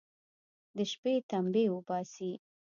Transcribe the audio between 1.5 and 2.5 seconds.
اوباسي.